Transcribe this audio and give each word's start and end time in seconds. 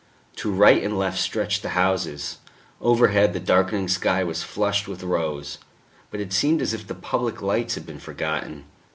To 0.37 0.51
right 0.51 0.81
and 0.83 0.97
left 0.97 1.19
stretched 1.19 1.61
the 1.61 1.77
houses, 1.77 2.39
overhead 2.81 3.33
the 3.33 3.39
darkening 3.39 3.87
sky 3.87 4.23
was 4.23 4.41
flushed 4.41 4.87
with 4.87 5.03
rose; 5.03 5.59
but 6.09 6.19
it 6.19 6.33
seemed 6.33 6.59
as 6.59 6.73
if 6.73 6.87
the 6.87 6.95
public 6.95 7.43
lights 7.43 7.75
had 7.75 7.85
been 7.85 7.99
forgotten. 7.99 8.65